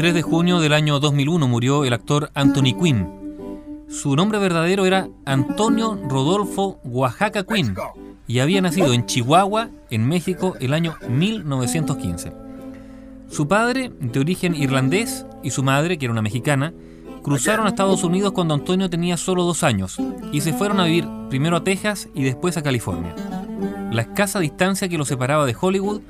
3 0.00 0.14
de 0.14 0.22
junio 0.22 0.60
del 0.60 0.72
año 0.72 0.98
2001 0.98 1.46
murió 1.46 1.84
el 1.84 1.92
actor 1.92 2.30
Anthony 2.32 2.72
Quinn. 2.72 3.84
Su 3.90 4.16
nombre 4.16 4.38
verdadero 4.38 4.86
era 4.86 5.10
Antonio 5.26 6.00
Rodolfo 6.08 6.80
Oaxaca 6.84 7.44
Quinn 7.44 7.74
y 8.26 8.38
había 8.38 8.62
nacido 8.62 8.94
en 8.94 9.04
Chihuahua, 9.04 9.68
en 9.90 10.08
México, 10.08 10.54
el 10.58 10.72
año 10.72 10.96
1915. 11.06 12.32
Su 13.28 13.46
padre, 13.46 13.92
de 14.00 14.20
origen 14.20 14.54
irlandés, 14.54 15.26
y 15.42 15.50
su 15.50 15.62
madre, 15.62 15.98
que 15.98 16.06
era 16.06 16.12
una 16.12 16.22
mexicana, 16.22 16.72
cruzaron 17.22 17.66
a 17.66 17.68
Estados 17.68 18.02
Unidos 18.02 18.32
cuando 18.32 18.54
Antonio 18.54 18.88
tenía 18.88 19.18
solo 19.18 19.44
dos 19.44 19.62
años 19.62 19.98
y 20.32 20.40
se 20.40 20.54
fueron 20.54 20.80
a 20.80 20.84
vivir 20.84 21.06
primero 21.28 21.58
a 21.58 21.62
Texas 21.62 22.08
y 22.14 22.22
después 22.22 22.56
a 22.56 22.62
California. 22.62 23.14
La 23.92 24.00
escasa 24.00 24.40
distancia 24.40 24.88
que 24.88 24.96
los 24.96 25.08
separaba 25.08 25.44
de 25.44 25.54
Hollywood 25.60 26.00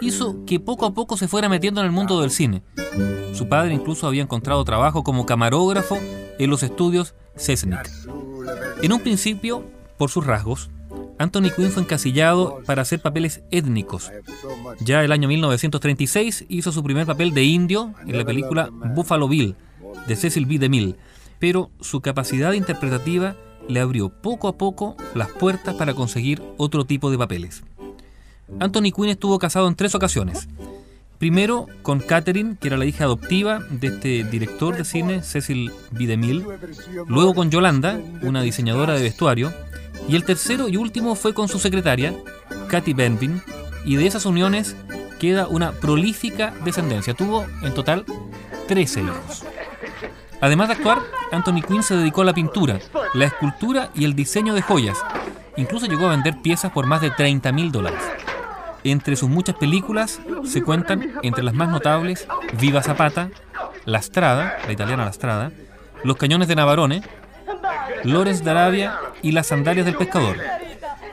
hizo 0.00 0.44
que 0.46 0.60
poco 0.60 0.86
a 0.86 0.94
poco 0.94 1.16
se 1.16 1.28
fuera 1.28 1.48
metiendo 1.48 1.80
en 1.80 1.86
el 1.86 1.92
mundo 1.92 2.20
del 2.20 2.30
cine. 2.30 2.62
Su 3.34 3.48
padre 3.48 3.74
incluso 3.74 4.06
había 4.06 4.22
encontrado 4.22 4.64
trabajo 4.64 5.02
como 5.02 5.26
camarógrafo 5.26 5.98
en 6.38 6.50
los 6.50 6.62
estudios 6.62 7.14
Cessnick. 7.36 7.90
En 8.82 8.92
un 8.92 9.00
principio, 9.00 9.64
por 9.96 10.10
sus 10.10 10.26
rasgos, 10.26 10.70
Anthony 11.18 11.50
Quinn 11.54 11.70
fue 11.70 11.82
encasillado 11.82 12.60
para 12.64 12.82
hacer 12.82 13.00
papeles 13.00 13.42
étnicos. 13.50 14.10
Ya 14.80 15.02
el 15.02 15.12
año 15.12 15.28
1936 15.28 16.46
hizo 16.48 16.72
su 16.72 16.82
primer 16.82 17.06
papel 17.06 17.34
de 17.34 17.44
indio 17.44 17.92
en 18.06 18.16
la 18.16 18.24
película 18.24 18.70
Buffalo 18.72 19.28
Bill 19.28 19.56
de 20.06 20.16
Cecil 20.16 20.46
B. 20.46 20.58
DeMille, 20.58 20.96
pero 21.38 21.70
su 21.80 22.00
capacidad 22.00 22.52
interpretativa 22.52 23.36
le 23.68 23.80
abrió 23.80 24.08
poco 24.08 24.48
a 24.48 24.56
poco 24.56 24.96
las 25.14 25.28
puertas 25.28 25.74
para 25.74 25.94
conseguir 25.94 26.42
otro 26.56 26.84
tipo 26.84 27.10
de 27.10 27.18
papeles. 27.18 27.64
Anthony 28.60 28.92
Quinn 28.94 29.10
estuvo 29.10 29.38
casado 29.38 29.68
en 29.68 29.74
tres 29.74 29.94
ocasiones. 29.94 30.48
Primero 31.18 31.66
con 31.82 31.98
Catherine, 31.98 32.56
que 32.60 32.68
era 32.68 32.76
la 32.76 32.84
hija 32.84 33.04
adoptiva 33.04 33.60
de 33.70 33.88
este 33.88 34.24
director 34.24 34.76
de 34.76 34.84
cine, 34.84 35.22
Cecil 35.22 35.72
B. 35.90 36.06
DeMille. 36.06 36.46
Luego 37.06 37.34
con 37.34 37.50
Yolanda, 37.50 38.00
una 38.22 38.42
diseñadora 38.42 38.94
de 38.94 39.02
vestuario 39.02 39.52
y 40.08 40.16
el 40.16 40.24
tercero 40.24 40.68
y 40.68 40.76
último 40.76 41.14
fue 41.16 41.34
con 41.34 41.48
su 41.48 41.58
secretaria, 41.58 42.14
Kathy 42.68 42.94
Benvin, 42.94 43.42
y 43.84 43.96
de 43.96 44.06
esas 44.06 44.26
uniones 44.26 44.76
queda 45.18 45.48
una 45.48 45.72
prolífica 45.72 46.54
descendencia. 46.64 47.14
Tuvo 47.14 47.44
en 47.62 47.74
total 47.74 48.04
13 48.68 49.02
hijos. 49.02 49.44
Además 50.40 50.68
de 50.68 50.74
actuar, 50.74 51.02
Anthony 51.32 51.62
Quinn 51.66 51.82
se 51.82 51.96
dedicó 51.96 52.22
a 52.22 52.26
la 52.26 52.34
pintura, 52.34 52.78
la 53.14 53.24
escultura 53.24 53.90
y 53.94 54.04
el 54.04 54.14
diseño 54.14 54.54
de 54.54 54.62
joyas. 54.62 54.98
Incluso 55.56 55.86
llegó 55.86 56.06
a 56.06 56.10
vender 56.10 56.40
piezas 56.40 56.70
por 56.70 56.86
más 56.86 57.00
de 57.00 57.10
30 57.10 57.50
mil 57.50 57.72
dólares. 57.72 58.00
Entre 58.84 59.16
sus 59.16 59.28
muchas 59.28 59.56
películas 59.56 60.20
se 60.44 60.62
cuentan, 60.62 61.14
entre 61.22 61.42
las 61.42 61.54
más 61.54 61.68
notables, 61.68 62.26
Viva 62.60 62.82
Zapata, 62.82 63.30
La 63.84 64.00
Strada, 64.00 64.58
la 64.66 64.72
italiana 64.72 65.04
La 65.04 65.12
Strada, 65.12 65.50
Los 66.04 66.16
Cañones 66.16 66.48
de 66.48 66.56
Navarone, 66.56 67.02
Lores 68.04 68.44
de 68.44 68.50
Arabia 68.50 68.98
y 69.22 69.32
Las 69.32 69.48
Sandalias 69.48 69.84
del 69.84 69.96
Pescador. 69.96 70.36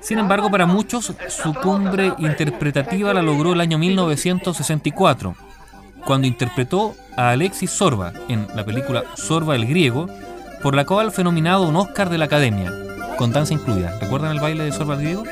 Sin 0.00 0.18
embargo, 0.18 0.50
para 0.50 0.64
muchos, 0.64 1.12
su 1.28 1.54
cumbre 1.54 2.14
interpretativa 2.18 3.12
la 3.12 3.20
logró 3.20 3.52
el 3.52 3.60
año 3.60 3.76
1964, 3.76 5.36
cuando 6.06 6.26
interpretó 6.26 6.94
a 7.16 7.30
Alexis 7.30 7.70
Sorba 7.70 8.12
en 8.28 8.46
la 8.54 8.64
película 8.64 9.04
Sorba 9.14 9.56
el 9.56 9.66
Griego, 9.66 10.08
por 10.62 10.74
la 10.74 10.86
cual 10.86 11.12
fue 11.12 11.24
nominado 11.24 11.68
un 11.68 11.76
Oscar 11.76 12.08
de 12.08 12.16
la 12.16 12.24
Academia, 12.24 12.72
con 13.18 13.32
danza 13.32 13.52
incluida. 13.52 13.98
¿Recuerdan 14.00 14.32
el 14.32 14.40
baile 14.40 14.64
de 14.64 14.72
Sorba 14.72 14.94
el 14.94 15.00
Griego? 15.00 15.24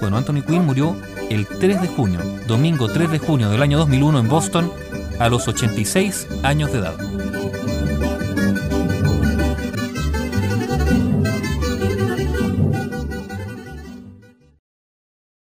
Bueno, 0.00 0.16
Anthony 0.16 0.42
Quinn 0.46 0.66
murió 0.66 0.96
el 1.30 1.46
3 1.46 1.82
de 1.82 1.88
junio, 1.88 2.20
domingo 2.46 2.88
3 2.88 3.10
de 3.10 3.18
junio 3.18 3.50
del 3.50 3.62
año 3.62 3.78
2001 3.78 4.20
en 4.20 4.28
Boston, 4.28 4.72
a 5.18 5.28
los 5.28 5.48
86 5.48 6.28
años 6.42 6.72
de 6.72 6.78
edad. 6.78 6.96